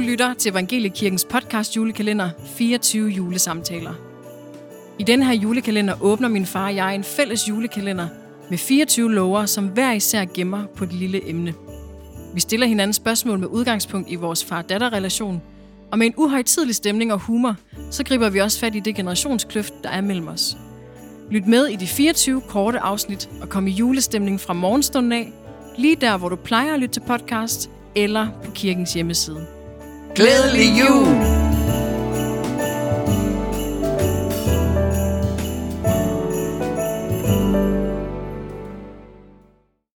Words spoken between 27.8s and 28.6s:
eller på